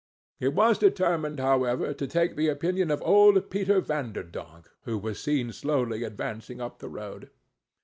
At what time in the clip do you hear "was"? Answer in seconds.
0.55-0.79, 4.97-5.21